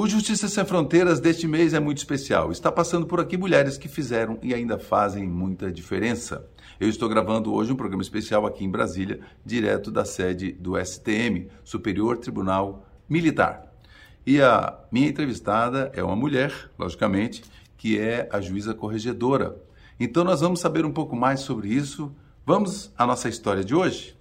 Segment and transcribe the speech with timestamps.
[0.00, 2.50] O Justiça Sem Fronteiras deste mês é muito especial.
[2.50, 6.48] Está passando por aqui mulheres que fizeram e ainda fazem muita diferença.
[6.80, 11.48] Eu estou gravando hoje um programa especial aqui em Brasília, direto da sede do STM,
[11.62, 13.70] Superior Tribunal Militar.
[14.26, 17.44] E a minha entrevistada é uma mulher, logicamente,
[17.76, 19.54] que é a juíza corregedora.
[20.00, 22.10] Então nós vamos saber um pouco mais sobre isso.
[22.46, 24.16] Vamos à nossa história de hoje?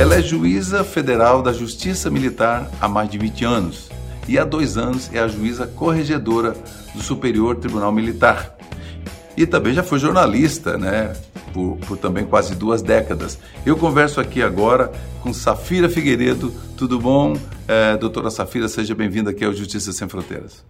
[0.00, 3.90] Ela é juíza federal da Justiça Militar há mais de 20 anos
[4.26, 6.56] e há dois anos é a juíza corregedora
[6.94, 8.56] do Superior Tribunal Militar.
[9.36, 11.12] E também já foi jornalista, né?
[11.52, 13.38] Por, por, também quase duas décadas.
[13.66, 14.90] Eu converso aqui agora
[15.22, 16.50] com Safira Figueiredo.
[16.78, 17.36] Tudo bom?
[17.68, 20.64] É, doutora Safira, seja bem-vinda aqui ao Justiça Sem Fronteiras.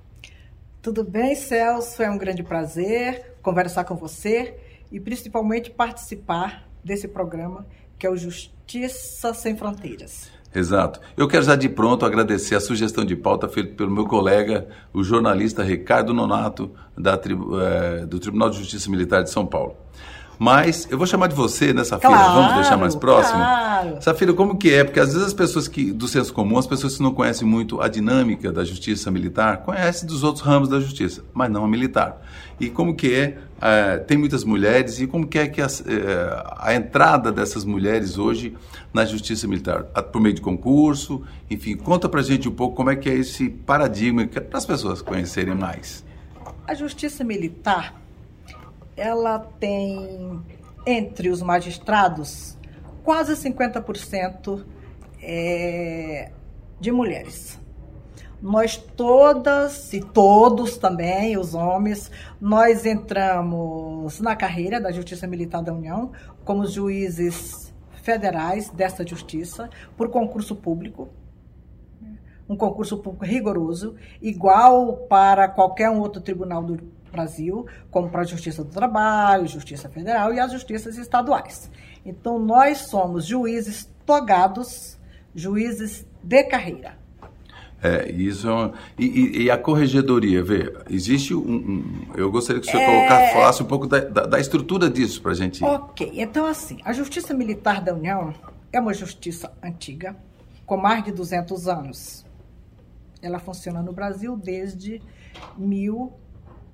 [0.82, 2.02] Tudo bem, Celso?
[2.02, 4.56] É um grande prazer conversar com você
[4.90, 7.64] e principalmente participar desse programa
[8.00, 10.30] que é o Justiça Sem Fronteiras.
[10.52, 11.00] Exato.
[11.16, 15.04] Eu quero já de pronto agradecer a sugestão de pauta feita pelo meu colega, o
[15.04, 19.76] jornalista Ricardo Nonato, da, é, do Tribunal de Justiça Militar de São Paulo.
[20.40, 23.36] Mas eu vou chamar de você nessa né, claro, vamos deixar mais próximo?
[23.36, 24.00] Claro.
[24.00, 24.82] Safira, como que é?
[24.82, 27.78] Porque às vezes as pessoas que, do senso comum, as pessoas que não conhecem muito
[27.78, 32.22] a dinâmica da justiça militar, conhecem dos outros ramos da justiça, mas não a militar.
[32.58, 36.54] E como que é, é tem muitas mulheres, e como que é que a, é,
[36.56, 38.56] a entrada dessas mulheres hoje
[38.94, 39.82] na justiça militar?
[40.10, 43.50] Por meio de concurso, enfim, conta pra gente um pouco como é que é esse
[43.50, 46.02] paradigma, para as pessoas conhecerem mais.
[46.66, 48.00] A justiça militar
[48.96, 50.40] ela tem
[50.86, 52.56] entre os magistrados
[53.02, 54.64] quase 50%
[55.22, 56.30] é,
[56.78, 57.58] de mulheres.
[58.40, 62.10] Nós todas e todos também, os homens,
[62.40, 66.10] nós entramos na carreira da Justiça Militar da União
[66.42, 67.70] como juízes
[68.02, 71.08] federais dessa justiça por concurso público.
[72.48, 76.78] Um concurso público rigoroso, igual para qualquer um outro tribunal do
[77.10, 81.70] Brasil, como para a Justiça do Trabalho, Justiça Federal e as justiças estaduais.
[82.04, 84.98] Então, nós somos juízes togados,
[85.34, 87.00] juízes de carreira.
[87.82, 92.70] É, isso é e, e, a corregedoria, vê, existe um, um eu gostaria que o
[92.70, 92.86] senhor é...
[92.86, 95.64] colocasse, falasse um pouco da, da, da estrutura disso para a gente.
[95.64, 98.34] Ok, então assim, a Justiça Militar da União
[98.70, 100.14] é uma justiça antiga,
[100.66, 102.24] com mais de 200 anos.
[103.22, 105.00] Ela funciona no Brasil desde
[105.56, 106.12] mil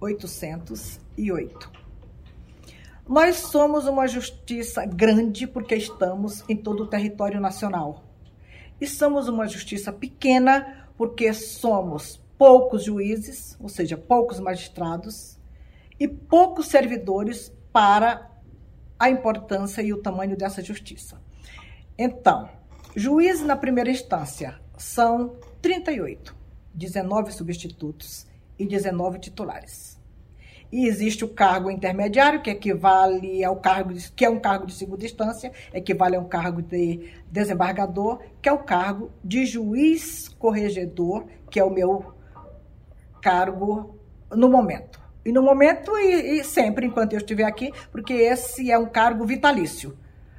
[0.01, 1.71] 808.
[3.09, 8.05] Nós somos uma justiça grande porque estamos em todo o território nacional.
[8.81, 15.39] E somos uma justiça pequena porque somos poucos juízes, ou seja, poucos magistrados,
[15.99, 18.31] e poucos servidores para
[18.99, 21.21] a importância e o tamanho dessa justiça.
[21.99, 22.49] Então,
[22.95, 26.35] juízes na primeira instância são 38,
[26.75, 28.27] 19 substitutos
[28.59, 29.97] e 19 titulares.
[30.71, 34.73] E existe o cargo intermediário, que equivale ao cargo, de, que é um cargo de
[34.73, 41.27] segunda instância, equivale a um cargo de desembargador, que é o cargo de juiz corregedor,
[41.51, 42.13] que é o meu
[43.23, 43.99] cargo
[44.31, 45.01] no momento.
[45.25, 49.25] E no momento e, e sempre enquanto eu estiver aqui, porque esse é um cargo
[49.25, 49.97] vitalício.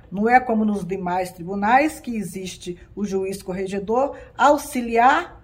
[0.09, 5.36] Não é como nos demais tribunais, que existe o juiz corregedor auxiliar,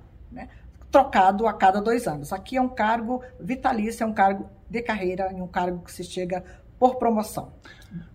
[0.94, 2.31] trocado a cada dois anos.
[2.31, 6.04] Aqui é um cargo vitalício, é um cargo de carreira, e um cargo que se
[6.04, 6.44] chega
[6.78, 7.52] por promoção.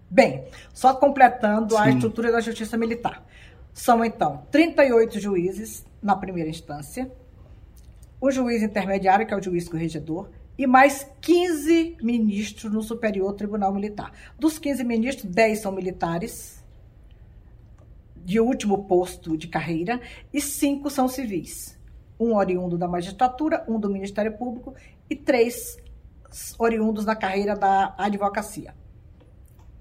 [0.09, 1.81] Bem, só completando Sim.
[1.81, 3.27] a estrutura da Justiça Militar.
[3.75, 7.11] São, então, 38 juízes na primeira instância,
[8.21, 13.75] o juiz intermediário, que é o juiz corregedor, e mais 15 ministros no Superior Tribunal
[13.75, 14.13] Militar.
[14.39, 16.65] Dos 15 ministros, 10 são militares,
[18.17, 20.01] de último posto de carreira,
[20.33, 21.78] e 5 são civis
[22.19, 24.75] um oriundo da magistratura, um do Ministério Público
[25.09, 25.77] e três
[26.59, 28.75] oriundos da carreira da advocacia.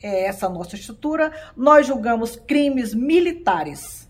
[0.02, 1.32] É essa a nossa estrutura.
[1.56, 4.08] Nós julgamos crimes militares.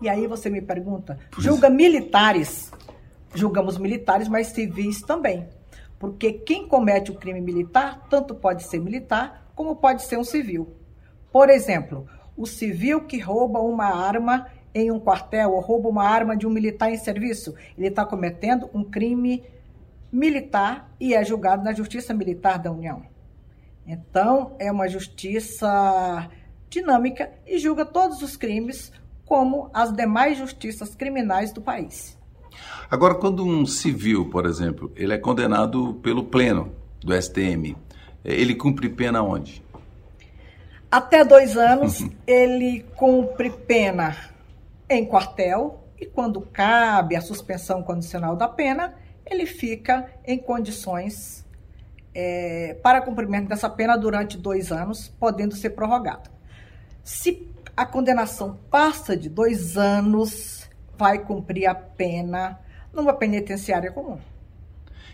[0.00, 2.70] E aí você me pergunta, julga militares?
[3.34, 5.46] Julgamos militares, mas civis também.
[5.98, 10.72] Porque quem comete o crime militar, tanto pode ser militar, como pode ser um civil.
[11.32, 12.06] Por exemplo,
[12.36, 14.46] o civil que rouba uma arma
[14.80, 18.68] em um quartel ou rouba uma arma de um militar em serviço, ele está cometendo
[18.72, 19.42] um crime
[20.10, 23.02] militar e é julgado na Justiça Militar da União.
[23.86, 26.28] Então, é uma justiça
[26.68, 28.92] dinâmica e julga todos os crimes
[29.24, 32.16] como as demais justiças criminais do país.
[32.90, 37.76] Agora, quando um civil, por exemplo, ele é condenado pelo pleno do STM,
[38.24, 39.62] ele cumpre pena onde?
[40.90, 44.16] Até dois anos, ele cumpre pena
[44.88, 48.94] em quartel e quando cabe a suspensão condicional da pena,
[49.26, 51.44] ele fica em condições
[52.14, 56.30] é, para cumprimento dessa pena durante dois anos, podendo ser prorrogado.
[57.02, 62.58] Se a condenação passa de dois anos, vai cumprir a pena
[62.92, 64.18] numa penitenciária comum.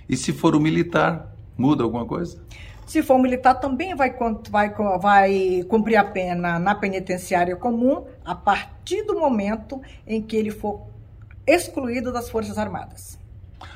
[0.08, 2.42] E se for o militar, muda alguma coisa?
[2.86, 4.14] Se for militar, também vai,
[4.50, 10.50] vai, vai cumprir a pena na penitenciária comum a partir do momento em que ele
[10.50, 10.82] for
[11.46, 13.18] excluído das Forças Armadas.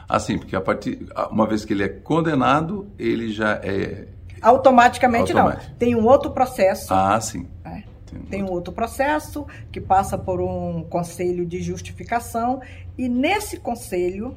[0.09, 4.07] Ah, sim, porque a partir, uma vez que ele é condenado, ele já é.
[4.41, 5.71] Automaticamente Automático.
[5.71, 5.79] não.
[5.79, 6.95] Tem um outro processo.
[6.95, 7.47] Ah, sim.
[7.65, 7.85] Né?
[8.07, 12.61] Tem, um, Tem um outro processo que passa por um conselho de justificação,
[12.97, 14.37] e nesse conselho,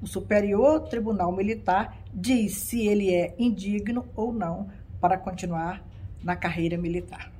[0.00, 4.68] o Superior Tribunal Militar diz se ele é indigno ou não
[5.00, 5.84] para continuar
[6.22, 7.32] na carreira militar.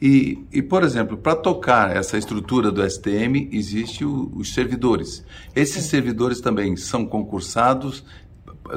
[0.00, 5.24] E, e por exemplo, para tocar essa estrutura do STM, existe o, os servidores.
[5.54, 5.90] Esses Sim.
[5.90, 8.04] servidores também são concursados,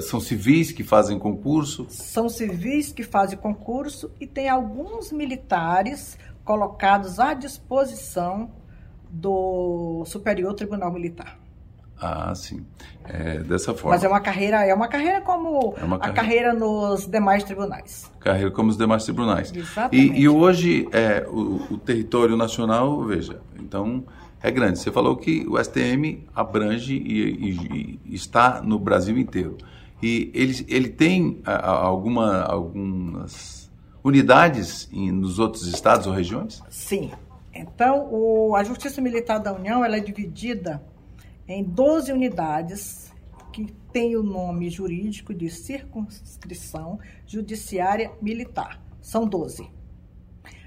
[0.01, 1.85] são civis que fazem concurso?
[1.89, 8.51] São civis que fazem concurso e tem alguns militares colocados à disposição
[9.09, 11.42] do Superior Tribunal Militar.
[12.03, 12.65] Ah, sim.
[13.05, 13.91] É, dessa forma.
[13.91, 16.05] Mas é uma carreira, é uma carreira como é uma carreira.
[16.05, 18.11] a carreira nos demais tribunais.
[18.19, 19.53] Carreira como os demais tribunais.
[19.55, 20.13] Exatamente.
[20.13, 24.03] E, e hoje é, o, o, território nacional, veja, então
[24.41, 24.79] é grande.
[24.79, 29.57] Você falou que o STM abrange e, e, e está no Brasil inteiro.
[30.01, 33.71] E ele, ele tem alguma, algumas
[34.03, 36.61] unidades em, nos outros estados ou regiões?
[36.69, 37.11] Sim.
[37.53, 40.81] Então, o, a Justiça Militar da União ela é dividida
[41.47, 43.11] em 12 unidades
[43.51, 48.81] que tem o nome jurídico de circunscrição judiciária militar.
[49.01, 49.69] São 12.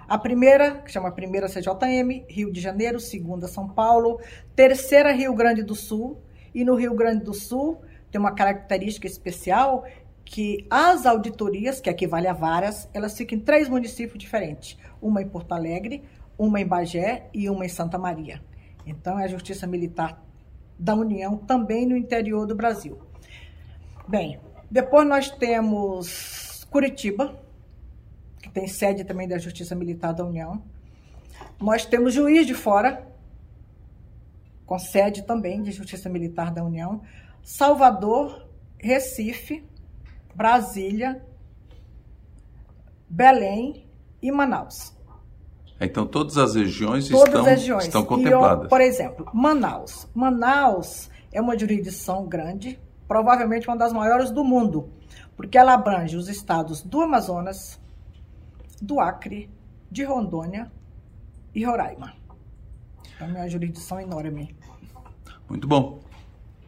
[0.08, 4.20] A primeira, que chama primeira CJM, Rio de Janeiro, segunda São Paulo,
[4.54, 6.22] terceira Rio Grande do Sul,
[6.54, 7.80] e no Rio Grande do Sul
[8.10, 9.84] tem uma característica especial
[10.24, 14.78] que as auditorias, que equivale a várias, elas ficam em três municípios diferentes.
[15.02, 16.04] Uma em Porto Alegre,
[16.38, 18.40] uma em Bagé e uma em Santa Maria.
[18.86, 20.24] Então, é a Justiça Militar
[20.78, 22.98] da União também no interior do Brasil.
[24.08, 24.40] Bem,
[24.70, 27.40] depois nós temos Curitiba,
[28.42, 30.62] que tem sede também da Justiça Militar da União.
[31.60, 33.06] Nós temos Juiz de Fora,
[34.64, 37.02] com sede também de Justiça Militar da União.
[37.42, 38.48] Salvador,
[38.78, 39.64] Recife,
[40.34, 41.24] Brasília,
[43.08, 43.86] Belém
[44.20, 44.95] e Manaus.
[45.80, 47.84] Então, todas as regiões, todas estão, as regiões.
[47.84, 48.64] estão contempladas.
[48.64, 50.08] Eu, por exemplo, Manaus.
[50.14, 54.88] Manaus é uma jurisdição grande, provavelmente uma das maiores do mundo,
[55.36, 57.78] porque ela abrange os estados do Amazonas,
[58.80, 59.50] do Acre,
[59.90, 60.72] de Rondônia
[61.54, 62.14] e Roraima.
[63.14, 64.56] Então, é uma jurisdição enorme.
[65.48, 66.00] Muito bom.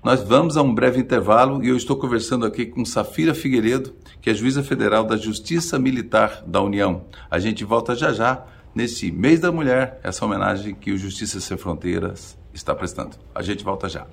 [0.02, 4.30] Nós vamos a um breve intervalo e eu estou conversando aqui com Safira Figueiredo, que
[4.30, 7.04] é juíza federal da Justiça Militar da União.
[7.28, 11.56] A gente volta já já nesse mês da mulher, essa homenagem que o Justiça Sem
[11.56, 13.16] Fronteiras está prestando.
[13.34, 14.06] A gente volta já.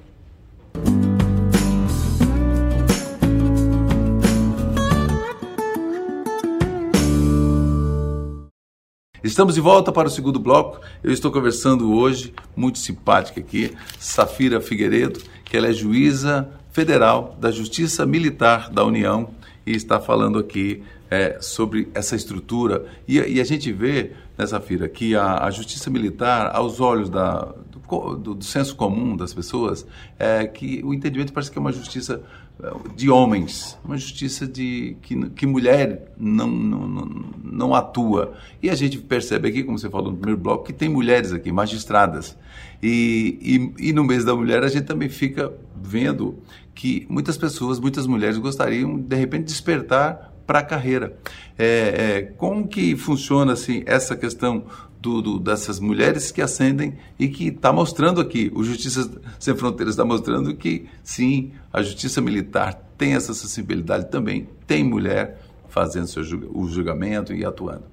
[9.23, 10.79] Estamos de volta para o segundo bloco.
[11.03, 17.49] Eu estou conversando hoje, muito simpática aqui, Safira Figueiredo, que ela é juíza federal da
[17.49, 19.29] Justiça Militar da União
[19.65, 22.85] e está falando aqui é, sobre essa estrutura.
[23.07, 27.53] E, e, a gente vê nessa feira que a, a justiça militar, aos olhos da,
[27.71, 29.85] do, do, do, senso comum das pessoas,
[30.19, 32.21] é que o entendimento parece que é uma justiça
[32.61, 38.33] é, de homens, uma justiça de que, que mulher não, não, não, não atua.
[38.61, 41.51] E a gente percebe aqui, como você falou no primeiro bloco, que tem mulheres aqui,
[41.51, 42.37] magistradas.
[42.83, 46.39] E, e, e no mês da mulher a gente também fica vendo
[46.73, 51.17] que muitas pessoas, muitas mulheres gostariam de repente despertar para a carreira.
[51.57, 54.65] É, é, como que funciona assim essa questão
[55.05, 59.09] do, do, dessas mulheres que ascendem e que está mostrando aqui, o Justiça
[59.39, 65.39] Sem Fronteiras está mostrando que sim, a Justiça Militar tem essa sensibilidade também, tem mulher
[65.69, 66.23] fazendo seu,
[66.53, 67.83] o julgamento e atuando.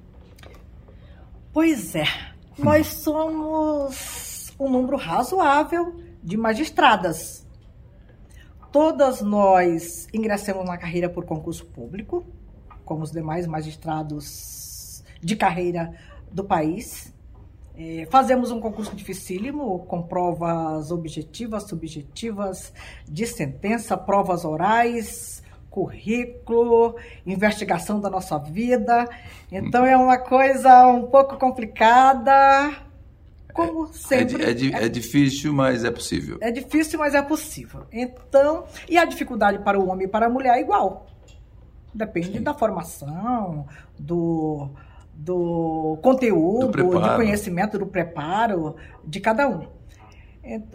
[1.53, 2.07] Pois é,
[2.59, 7.47] nós somos um número razoável de magistradas.
[8.71, 12.25] Todas nós ingressamos na carreira por concurso público,
[12.85, 15.95] como os demais magistrados de carreira
[16.31, 17.13] do país.
[17.75, 22.73] É, fazemos um concurso dificílimo, com provas objetivas, subjetivas,
[23.09, 29.09] de sentença, provas orais, currículo, investigação da nossa vida.
[29.51, 32.77] Então é uma coisa um pouco complicada.
[33.55, 34.45] como sempre.
[34.45, 36.39] É, é, é, difícil, mas é possível.
[36.41, 37.87] É difícil, mas é possível.
[37.91, 41.07] Então, e a dificuldade para o homem e para a mulher é igual.
[41.95, 42.43] Depende Sim.
[42.43, 43.67] da formação,
[43.99, 44.71] do,
[45.13, 49.69] do conteúdo, do, do, conhecimento, do preparo de cada um.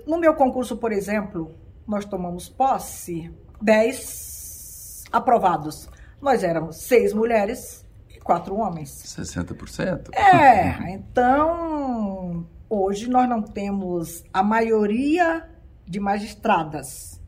[0.05, 1.51] No meu concurso, por exemplo,
[1.87, 5.89] nós tomamos posse 10 aprovados.
[6.21, 8.89] Nós éramos seis mulheres e quatro homens.
[8.89, 10.13] 60%?
[10.13, 15.49] É, então hoje nós não temos a maioria
[15.85, 17.21] de magistradas,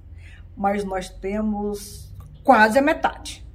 [0.55, 3.47] mas nós temos quase a metade.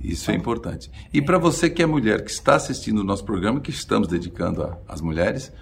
[0.00, 0.90] Isso é importante.
[1.12, 4.76] E para você que é mulher, que está assistindo o nosso programa, que estamos dedicando
[4.86, 5.52] às mulheres,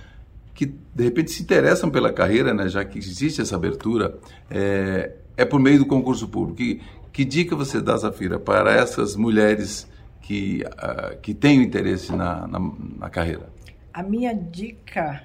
[0.55, 4.19] que de repente se interessam pela carreira, né, já que existe essa abertura,
[4.50, 6.59] é, é por meio do concurso público.
[6.59, 6.81] Que,
[7.12, 9.88] que dica você dá, Zafira, para essas mulheres
[10.21, 12.59] que, uh, que têm interesse na, na,
[12.99, 13.53] na carreira?
[13.93, 15.25] A minha dica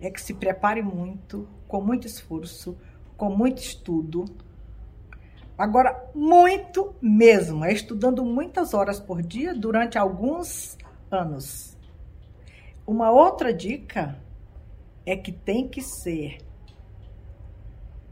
[0.00, 2.76] é que se prepare muito, com muito esforço,
[3.16, 4.24] com muito estudo,
[5.56, 10.76] Agora, muito mesmo, é estudando muitas horas por dia durante alguns
[11.10, 11.76] anos.
[12.86, 14.18] Uma outra dica
[15.06, 16.38] é que tem que ser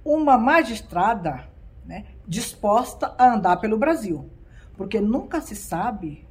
[0.05, 1.49] uma magistrada
[1.85, 4.31] né, disposta a andar pelo Brasil,
[4.77, 6.25] porque nunca se sabe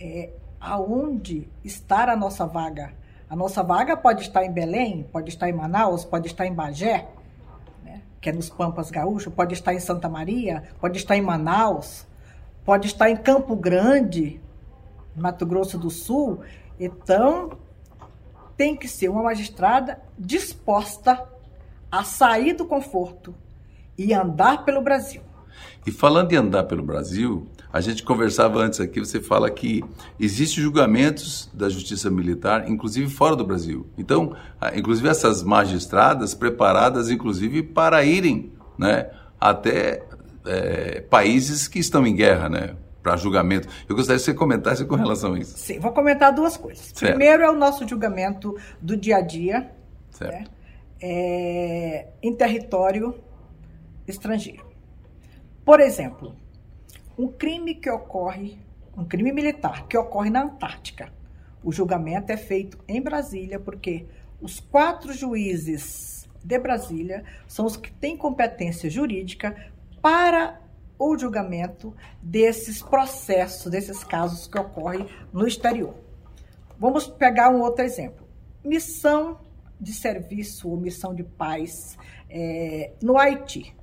[0.00, 0.30] é,
[0.60, 2.92] aonde estar a nossa vaga.
[3.28, 7.08] A nossa vaga pode estar em Belém, pode estar em Manaus, pode estar em Bagé,
[8.20, 12.06] que é nos Pampas Gaúcho, pode estar em Santa Maria, pode estar em Manaus,
[12.64, 14.40] pode estar em Campo Grande,
[15.14, 16.40] Mato Grosso do Sul.
[16.78, 17.50] Então,
[18.56, 21.24] tem que ser uma magistrada disposta
[21.90, 23.34] a sair do conforto
[23.96, 25.22] e andar pelo Brasil.
[25.86, 29.84] E falando em andar pelo Brasil, a gente conversava antes aqui, você fala que
[30.18, 33.86] existem julgamentos da justiça militar, inclusive fora do Brasil.
[33.98, 34.34] Então,
[34.74, 40.02] inclusive essas magistradas preparadas, inclusive, para irem né, até
[40.46, 42.76] é, países que estão em guerra, né?
[43.02, 43.68] Para julgamento.
[43.88, 45.56] Eu gostaria que você comentasse com relação a isso.
[45.56, 46.86] Sim, vou comentar duas coisas.
[46.94, 47.14] Certo.
[47.14, 49.70] Primeiro é o nosso julgamento do dia a dia,
[50.20, 50.44] né,
[51.00, 53.14] é, em território
[54.06, 54.66] estrangeiro.
[55.64, 56.34] Por exemplo,
[57.18, 58.58] um crime que ocorre,
[58.96, 61.12] um crime militar que ocorre na Antártica.
[61.64, 64.06] O julgamento é feito em Brasília porque
[64.40, 70.60] os quatro juízes de Brasília são os que têm competência jurídica para
[70.96, 75.94] o julgamento desses processos, desses casos que ocorrem no exterior.
[76.78, 78.26] Vamos pegar um outro exemplo.
[78.64, 79.40] Missão
[79.80, 81.98] de serviço ou missão de paz
[82.30, 83.74] é, no Haiti.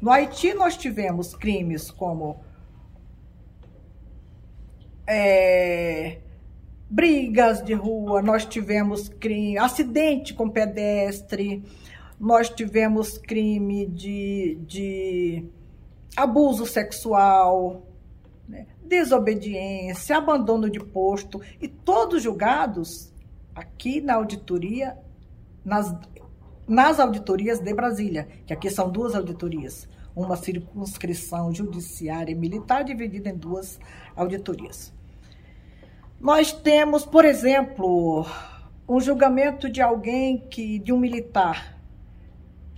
[0.00, 2.44] No Haiti, nós tivemos crimes como
[5.06, 6.18] é,
[6.88, 11.64] brigas de rua, nós tivemos crime, acidente com pedestre,
[12.18, 15.44] nós tivemos crime de, de
[16.16, 17.86] abuso sexual,
[18.48, 23.12] né, desobediência, abandono de posto, e todos julgados
[23.54, 24.96] aqui na auditoria,
[25.64, 25.94] nas
[26.66, 33.28] nas auditorias de Brasília, que aqui são duas auditorias, uma circunscrição judiciária e militar dividida
[33.28, 33.78] em duas
[34.14, 34.92] auditorias.
[36.18, 38.26] Nós temos, por exemplo,
[38.88, 41.76] um julgamento de alguém que de um militar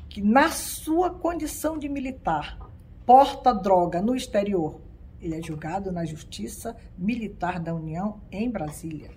[0.09, 2.59] que na sua condição de militar
[3.07, 4.81] porta droga no exterior.
[5.21, 9.11] Ele é julgado na Justiça Militar da União em Brasília.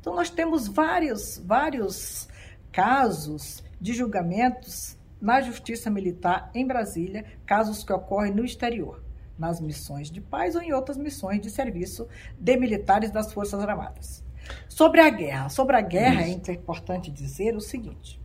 [0.00, 2.28] Então nós temos vários vários
[2.70, 9.02] casos de julgamentos na Justiça Militar em Brasília, casos que ocorrem no exterior,
[9.38, 12.08] nas missões de paz ou em outras missões de serviço
[12.38, 14.24] de militares das Forças Armadas.
[14.68, 18.20] Sobre a guerra, sobre a guerra é importante dizer o seguinte: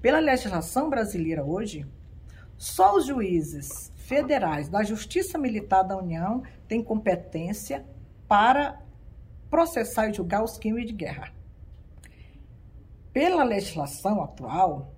[0.00, 1.86] pela legislação brasileira hoje,
[2.56, 7.84] só os juízes federais da Justiça Militar da União têm competência
[8.28, 8.80] para
[9.50, 11.32] processar e julgar os crimes de guerra.
[13.12, 14.95] Pela legislação atual,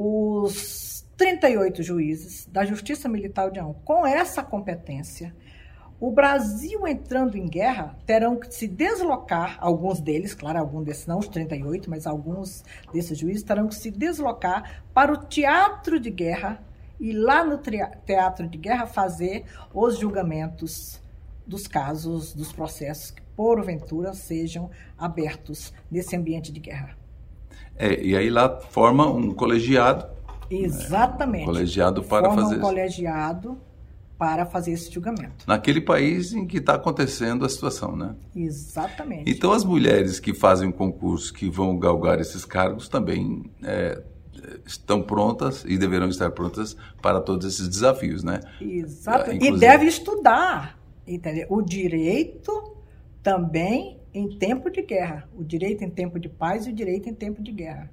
[0.00, 5.34] os 38 juízes da Justiça Militar União com essa competência,
[5.98, 11.18] o Brasil entrando em guerra terão que se deslocar, alguns deles, claro, alguns desses não,
[11.18, 12.62] os 38, mas alguns
[12.92, 16.62] desses juízes terão que se deslocar para o teatro de guerra
[17.00, 21.02] e lá no teatro de guerra fazer os julgamentos
[21.44, 26.96] dos casos, dos processos que porventura sejam abertos nesse ambiente de guerra.
[27.76, 30.06] É, e aí lá forma um colegiado.
[30.50, 31.38] Exatamente.
[31.38, 31.50] Né?
[31.50, 33.58] Um colegiado para forma fazer um colegiado
[34.18, 35.44] para fazer esse julgamento.
[35.46, 38.16] Naquele país em que está acontecendo a situação, né?
[38.34, 39.30] Exatamente.
[39.30, 44.02] Então as mulheres que fazem um concurso, que vão galgar esses cargos, também é,
[44.66, 48.40] estão prontas e deverão estar prontas para todos esses desafios, né?
[48.60, 49.30] Exato.
[49.30, 49.56] Inclusive...
[49.56, 51.46] E deve estudar, entendeu?
[51.48, 52.74] O direito
[53.22, 57.14] também em tempo de guerra, o direito em tempo de paz e o direito em
[57.14, 57.90] tempo de guerra.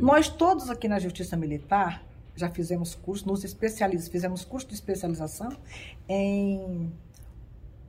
[0.00, 2.04] Nós todos aqui na Justiça Militar
[2.36, 5.50] já fizemos curso, nos especializamos, fizemos curso de especialização
[6.08, 6.92] em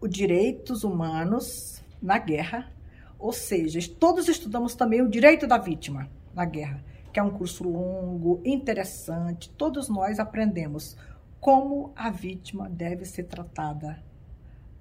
[0.08, 2.72] direitos humanos na guerra,
[3.18, 7.64] ou seja, todos estudamos também o direito da vítima na guerra, que é um curso
[7.64, 9.50] longo, interessante.
[9.50, 10.96] Todos nós aprendemos
[11.40, 14.04] como a vítima deve ser tratada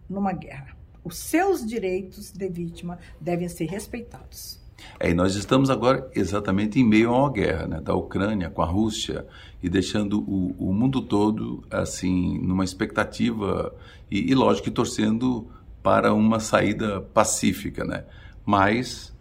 [0.08, 0.83] numa guerra.
[1.04, 4.58] Os seus direitos de vítima devem ser respeitados.
[4.98, 8.62] É, e nós estamos agora exatamente em meio a uma guerra, né, da Ucrânia com
[8.62, 9.26] a Rússia
[9.62, 13.74] e deixando o, o mundo todo assim numa expectativa
[14.10, 15.46] e, e lógico torcendo
[15.82, 18.04] para uma saída pacífica, né?
[18.44, 19.13] Mas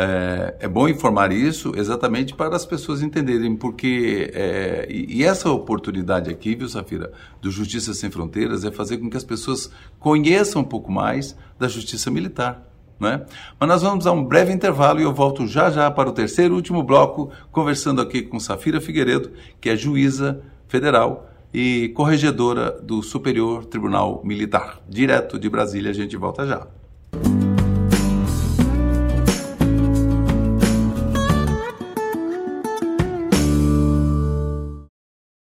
[0.00, 4.30] é, é, bom informar isso exatamente para as pessoas entenderem, porque.
[4.32, 7.10] É, e, e, essa oportunidade aqui, viu, Safira,
[7.42, 11.66] do Justiça Sem Fronteiras, é fazer com que as pessoas conheçam um pouco mais da
[11.66, 12.64] justiça militar.
[13.00, 13.26] Né?
[13.58, 16.54] Mas nós vamos a um breve intervalo e eu volto já já para o terceiro
[16.54, 23.02] e último bloco, conversando aqui com Safira Figueiredo, que é juíza federal e corregedora do
[23.02, 24.80] Superior Tribunal Militar.
[24.88, 26.68] Direto de Brasília, a gente volta já.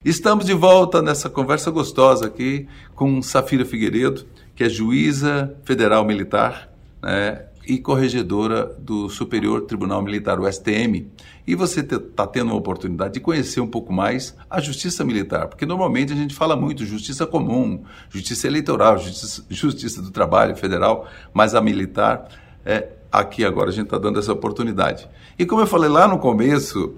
[0.06, 6.70] Estamos de volta nessa conversa gostosa aqui com Safira Figueiredo, que é juíza federal militar
[7.02, 11.08] né, e corregedora do Superior Tribunal Militar, o STM.
[11.44, 15.66] E você está tendo uma oportunidade de conhecer um pouco mais a justiça militar, porque
[15.66, 21.52] normalmente a gente fala muito justiça comum, justiça eleitoral, justiça, justiça do trabalho federal, mas
[21.52, 22.28] a militar,
[22.64, 25.08] é, aqui agora a gente está dando essa oportunidade.
[25.36, 26.94] E como eu falei lá no começo,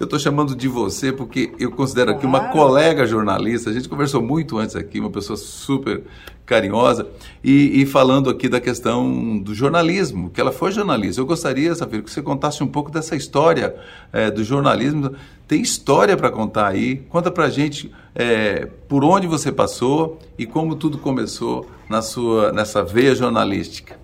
[0.00, 3.68] eu estou chamando de você porque eu considero aqui uma colega jornalista.
[3.68, 6.02] A gente conversou muito antes aqui, uma pessoa super
[6.46, 7.06] carinhosa,
[7.44, 11.20] e, e, falando aqui da questão do jornalismo, que ela foi jornalista.
[11.20, 13.76] Eu gostaria, Safira, que você contasse um pouco dessa história
[14.10, 15.14] é, do jornalismo.
[15.46, 16.96] Tem história para contar aí?
[17.10, 22.50] Conta para a gente é, por onde você passou e como tudo começou na sua,
[22.52, 24.00] nessa veia jornalística.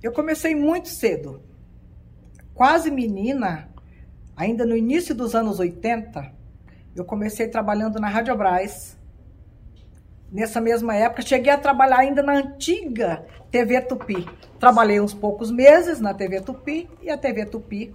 [0.00, 1.42] Eu comecei muito cedo.
[2.54, 3.69] Quase menina,
[4.40, 6.32] Ainda no início dos anos 80,
[6.96, 8.96] eu comecei trabalhando na Rádio Brás.
[10.32, 14.26] Nessa mesma época, cheguei a trabalhar ainda na antiga TV Tupi.
[14.58, 17.94] Trabalhei uns poucos meses na TV Tupi e a TV Tupi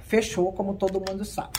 [0.00, 1.56] fechou, como todo mundo sabe.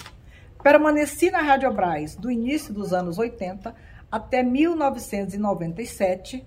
[0.62, 3.74] Permaneci na Rádio Brás do início dos anos 80
[4.12, 6.46] até 1997,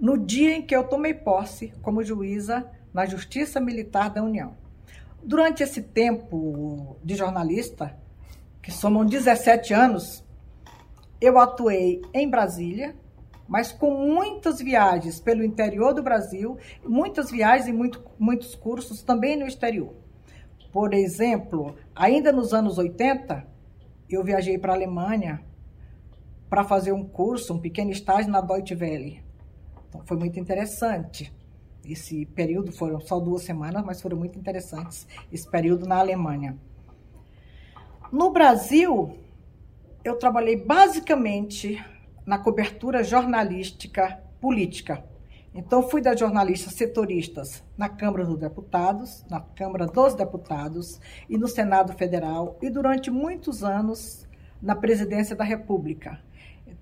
[0.00, 4.62] no dia em que eu tomei posse como juíza na Justiça Militar da União.
[5.24, 7.96] Durante esse tempo de jornalista,
[8.60, 10.24] que somam 17 anos,
[11.20, 12.96] eu atuei em Brasília,
[13.46, 19.36] mas com muitas viagens pelo interior do Brasil, muitas viagens e muito, muitos cursos também
[19.36, 19.94] no exterior.
[20.72, 23.46] Por exemplo, ainda nos anos 80,
[24.08, 25.44] eu viajei para a Alemanha
[26.48, 29.22] para fazer um curso, um pequeno estágio na Deutsche Welle.
[29.88, 31.32] Então, foi muito interessante.
[31.84, 35.06] Esse período foram só duas semanas, mas foram muito interessantes.
[35.32, 36.56] Esse período na Alemanha.
[38.12, 39.18] No Brasil,
[40.04, 41.82] eu trabalhei basicamente
[42.24, 45.04] na cobertura jornalística política.
[45.54, 51.46] Então, fui das jornalistas setoristas na Câmara dos Deputados, na Câmara dos Deputados e no
[51.46, 54.26] Senado Federal, e durante muitos anos
[54.62, 56.20] na Presidência da República.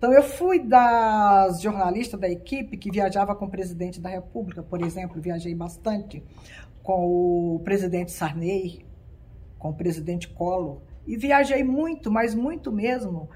[0.01, 4.81] Então, eu fui das jornalistas da equipe que viajava com o presidente da República, por
[4.81, 6.25] exemplo, viajei bastante
[6.83, 8.83] com o presidente Sarney,
[9.59, 13.29] com o presidente Collor, e viajei muito, mas muito mesmo,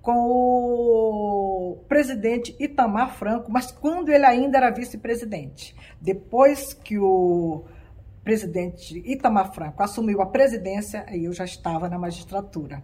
[0.00, 5.74] com o presidente Itamar Franco, mas quando ele ainda era vice-presidente.
[6.00, 7.64] Depois que o
[8.22, 12.80] presidente Itamar Franco assumiu a presidência, aí eu já estava na magistratura.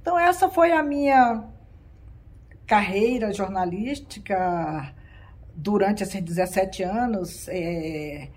[0.00, 1.44] Então, essa foi a minha
[2.66, 4.94] carreira jornalística
[5.54, 8.28] durante esses 17 anos, é,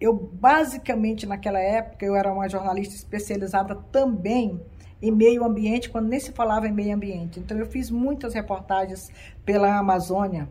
[0.00, 4.60] eu basicamente naquela época eu era uma jornalista especializada também
[5.00, 7.40] em meio ambiente, quando nem se falava em meio ambiente.
[7.40, 9.08] Então eu fiz muitas reportagens
[9.44, 10.48] pela Amazônia.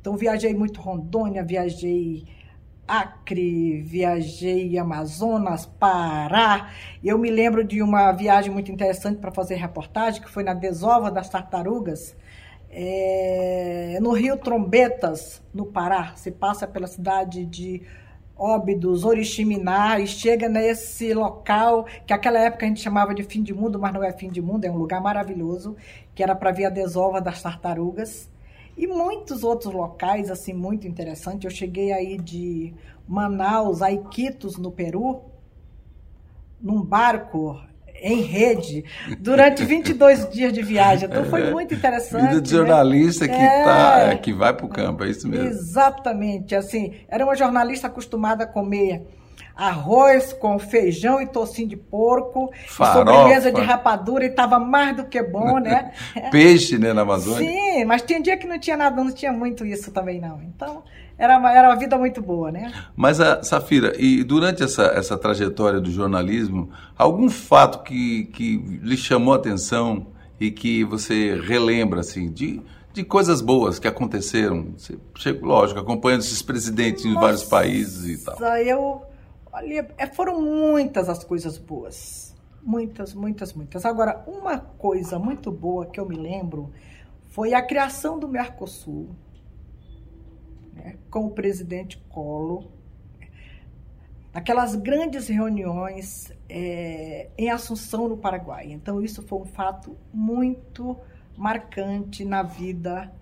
[0.00, 2.24] Então viajei muito Rondônia, viajei
[2.90, 6.70] Acre, viajei Amazonas, Pará.
[7.04, 11.08] Eu me lembro de uma viagem muito interessante para fazer reportagem, que foi na desova
[11.08, 12.16] das tartarugas.
[12.68, 17.80] É, no Rio Trombetas, no Pará, se passa pela cidade de
[18.36, 23.54] Óbidos, Oriximiná, e chega nesse local que aquela época a gente chamava de fim de
[23.54, 25.76] mundo, mas não é fim de mundo, é um lugar maravilhoso,
[26.12, 28.28] que era para ver a desova das tartarugas.
[28.80, 31.44] E muitos outros locais, assim, muito interessantes.
[31.44, 32.72] Eu cheguei aí de
[33.06, 35.20] Manaus a Iquitos, no Peru,
[36.58, 37.60] num barco
[37.94, 38.82] em rede
[39.18, 41.10] durante 22 dias de viagem.
[41.10, 42.28] Então foi é, muito interessante.
[42.28, 42.56] Vida de né?
[42.56, 43.36] jornalista né?
[43.36, 45.48] que, é, tá, que vai para o campo, é isso mesmo.
[45.48, 46.54] Exatamente.
[46.54, 49.06] Assim, era uma jornalista acostumada a comer
[49.56, 55.22] arroz com feijão e tocinho de porco, sobremesa de rapadura e estava mais do que
[55.22, 55.92] bom, né?
[56.30, 57.50] Peixe, né, na Amazônia?
[57.50, 60.40] Sim, mas tinha dia que não tinha nada, não tinha muito isso também não.
[60.42, 60.82] Então,
[61.20, 62.72] era uma, era uma vida muito boa, né?
[62.96, 68.96] Mas, a Safira, e durante essa, essa trajetória do jornalismo, algum fato que, que lhe
[68.96, 70.06] chamou a atenção
[70.40, 72.62] e que você relembra, assim, de,
[72.94, 74.74] de coisas boas que aconteceram?
[74.78, 78.56] Você, lógico, acompanhando esses presidentes Nossa, em vários países e tal.
[78.56, 79.02] Eu,
[79.52, 82.36] olha, é, foram muitas as coisas boas.
[82.62, 83.84] Muitas, muitas, muitas.
[83.84, 86.72] Agora, uma coisa muito boa que eu me lembro
[87.28, 89.08] foi a criação do Mercosul
[90.74, 92.66] né, com o presidente Collor,
[94.32, 98.70] aquelas grandes reuniões é, em Assunção, no Paraguai.
[98.70, 100.96] Então, isso foi um fato muito
[101.36, 103.12] marcante na vida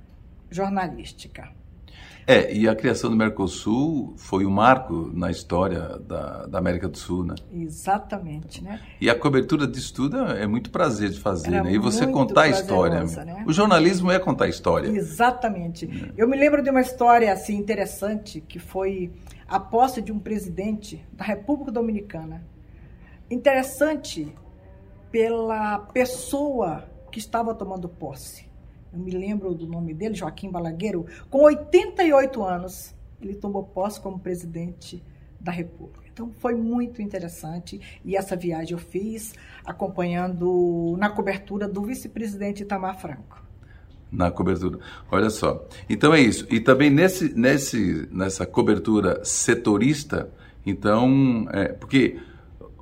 [0.51, 1.58] jornalística.
[2.31, 6.99] É, e a criação do Mercosul foi um marco na história da, da América do
[6.99, 7.35] Sul, né?
[7.51, 8.83] Exatamente, né?
[9.01, 11.73] E a cobertura disso tudo é muito prazer de fazer, Era né?
[11.73, 13.03] E você contar a história.
[13.03, 13.45] Né?
[13.47, 14.88] O jornalismo é contar a história.
[14.88, 15.87] Exatamente.
[15.87, 16.12] É.
[16.19, 19.11] Eu me lembro de uma história assim interessante que foi
[19.49, 22.45] a posse de um presidente da República Dominicana.
[23.31, 24.31] Interessante
[25.11, 28.48] pela pessoa que estava tomando posse
[28.92, 34.18] eu me lembro do nome dele, Joaquim Balagueiro, com 88 anos, ele tomou posse como
[34.18, 35.03] presidente
[35.40, 36.09] da República.
[36.12, 42.98] Então foi muito interessante e essa viagem eu fiz acompanhando na cobertura do vice-presidente Itamar
[43.01, 43.46] Franco.
[44.11, 44.79] Na cobertura.
[45.11, 45.66] Olha só.
[45.88, 46.46] Então é isso.
[46.51, 50.33] E também nesse, nesse, nessa cobertura setorista,
[50.64, 52.18] então, é, porque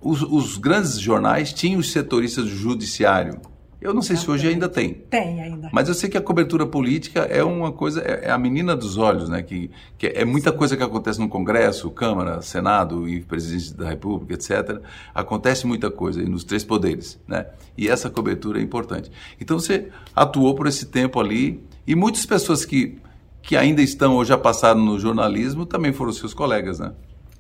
[0.00, 3.40] os, os grandes jornais tinham os setoristas do judiciário,
[3.80, 4.94] eu não sei se hoje ainda tem.
[4.94, 5.68] Tem ainda.
[5.72, 8.96] Mas eu sei que a cobertura política é uma coisa, é, é a menina dos
[8.96, 9.42] olhos, né?
[9.42, 14.34] Que, que é muita coisa que acontece no Congresso, Câmara, Senado e Presidente da República,
[14.34, 14.80] etc.
[15.14, 17.46] Acontece muita coisa nos três poderes, né?
[17.76, 19.10] E essa cobertura é importante.
[19.40, 22.98] Então você atuou por esse tempo ali e muitas pessoas que,
[23.42, 26.92] que ainda estão ou já passaram no jornalismo também foram seus colegas, né?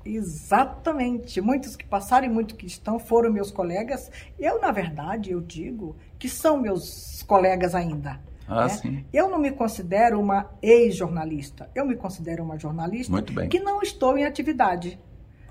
[0.06, 1.40] Exatamente.
[1.40, 4.10] Muitos que passaram e muitos que estão foram meus colegas.
[4.38, 8.20] Eu, na verdade, eu digo que são meus colegas ainda.
[8.48, 8.68] Ah, né?
[8.68, 9.04] sim.
[9.12, 11.68] Eu não me considero uma ex-jornalista.
[11.74, 14.98] Eu me considero uma jornalista que não estou em atividade.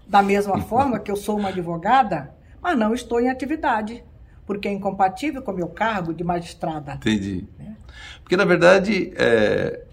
[0.07, 4.03] Da mesma forma que eu sou uma advogada, mas não estou em atividade,
[4.45, 6.93] porque é incompatível com o meu cargo de magistrada.
[6.93, 7.47] Entendi.
[7.59, 7.75] Né?
[8.21, 9.84] Porque, na verdade, é,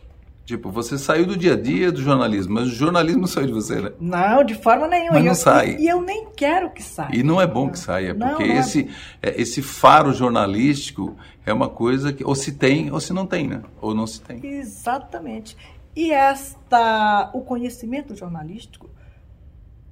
[0.44, 3.81] Tipo, você saiu do dia a dia do jornalismo, mas o jornalismo saiu de você,
[3.81, 3.92] né?
[4.00, 5.12] Não, de forma nenhuma.
[5.12, 5.76] Mas não eu, sai.
[5.76, 7.14] E, eu nem quero que saia.
[7.14, 8.90] E não é bom que saia, não, porque não é esse,
[9.22, 9.40] é...
[9.40, 13.62] esse faro jornalístico é uma coisa que ou se tem ou se não tem, né?
[13.81, 14.44] Ou não se tem.
[14.44, 15.57] Exatamente.
[15.94, 18.90] E esta, o conhecimento jornalístico,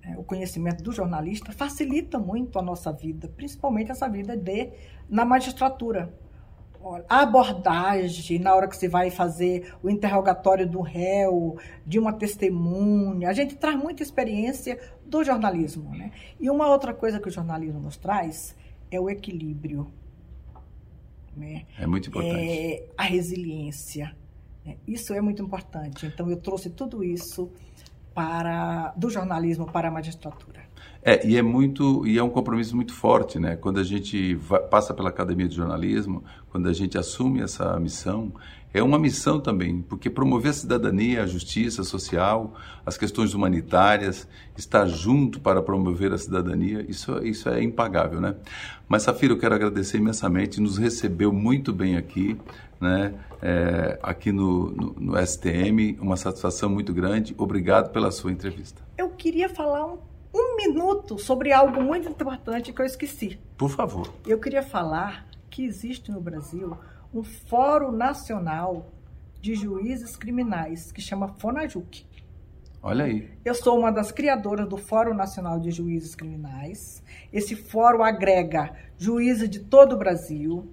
[0.03, 4.71] é, o conhecimento do jornalista facilita muito a nossa vida, principalmente essa vida de
[5.09, 6.13] na magistratura
[7.09, 13.29] a abordagem na hora que você vai fazer o interrogatório do réu, de uma testemunha.
[13.29, 15.91] A gente traz muita experiência do jornalismo.
[15.91, 16.11] Né?
[16.39, 18.57] E uma outra coisa que o jornalismo nos traz
[18.91, 19.93] é o equilíbrio.
[21.37, 21.67] Né?
[21.79, 22.35] É muito importante.
[22.35, 24.17] É a resiliência.
[24.65, 24.77] Né?
[24.87, 26.07] Isso é muito importante.
[26.07, 27.51] Então, eu trouxe tudo isso
[28.15, 30.70] para do jornalismo para a magistratura.
[31.03, 33.57] É, e é muito, e é um compromisso muito forte, né?
[33.57, 38.33] Quando a gente vai, passa pela academia de jornalismo, quando a gente assume essa missão,
[38.73, 44.87] é uma missão também, porque promover a cidadania, a justiça social, as questões humanitárias, estar
[44.87, 48.37] junto para promover a cidadania, isso, isso é impagável, né?
[48.87, 52.37] Mas, Safira, eu quero agradecer imensamente, nos recebeu muito bem aqui,
[52.79, 53.15] né?
[53.43, 57.35] É, aqui no, no, no STM, uma satisfação muito grande.
[57.39, 58.83] Obrigado pela sua entrevista.
[58.99, 63.39] Eu queria falar um um minuto sobre algo muito importante que eu esqueci.
[63.57, 64.13] Por favor.
[64.27, 66.77] Eu queria falar que existe no Brasil
[67.13, 68.87] um Fórum Nacional
[69.41, 72.07] de Juízes Criminais que chama FONAJUC.
[72.83, 73.29] Olha aí.
[73.45, 77.03] Eu sou uma das criadoras do Fórum Nacional de Juízes Criminais.
[77.31, 80.67] Esse fórum agrega juízes de todo o Brasil.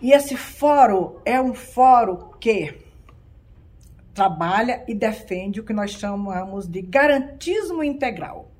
[0.00, 2.81] E esse fórum é um fórum que
[4.14, 8.50] trabalha e defende o que nós chamamos de garantismo integral.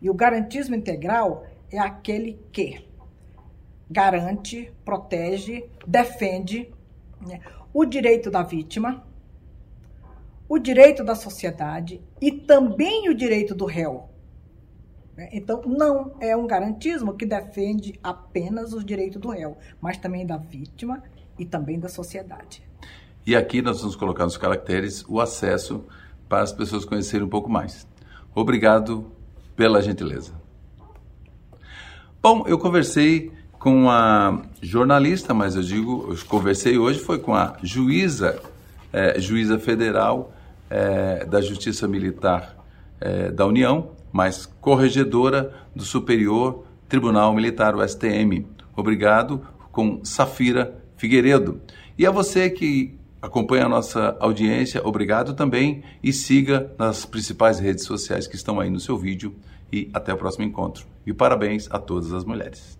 [0.00, 2.86] E o garantismo integral é aquele que
[3.90, 6.72] garante, protege, defende
[7.20, 7.40] né,
[7.72, 9.06] o direito da vítima,
[10.48, 14.08] o direito da sociedade e também o direito do réu.
[15.16, 15.28] Né?
[15.32, 20.36] Então, não é um garantismo que defende apenas os direitos do réu, mas também da
[20.36, 21.02] vítima
[21.38, 22.62] e também da sociedade.
[23.28, 25.84] E aqui nós vamos colocar nos caracteres o acesso
[26.30, 27.86] para as pessoas conhecerem um pouco mais.
[28.34, 29.12] Obrigado
[29.54, 30.32] pela gentileza.
[32.22, 37.58] Bom, eu conversei com a jornalista, mas eu digo, eu conversei hoje foi com a
[37.62, 38.40] juíza,
[38.90, 40.32] é, juíza federal
[40.70, 42.56] é, da Justiça Militar
[42.98, 48.46] é, da União, mas corregedora do Superior Tribunal Militar, o STM.
[48.74, 51.60] Obrigado, com Safira Figueiredo.
[51.98, 57.84] E a você que acompanha a nossa audiência, obrigado também e siga nas principais redes
[57.84, 59.34] sociais que estão aí no seu vídeo
[59.72, 60.86] e até o próximo encontro.
[61.06, 62.78] E parabéns a todas as mulheres.